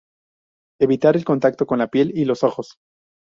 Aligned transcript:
Evitar 0.81 1.15
el 1.15 1.23
contacto 1.23 1.67
con 1.67 1.77
la 1.77 1.85
piel 1.89 2.11
y 2.17 2.25
los 2.25 2.43
ojos. 2.43 2.79